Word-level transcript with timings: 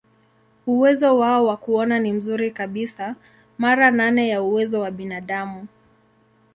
Uwezo 0.67 1.17
wao 1.17 1.45
wa 1.45 1.57
kuona 1.57 1.99
ni 1.99 2.13
mzuri 2.13 2.51
kabisa, 2.51 3.15
mara 3.57 3.91
nane 3.91 4.29
ya 4.29 4.41
uwezo 4.41 4.79
wa 4.81 4.91
binadamu. 4.91 5.67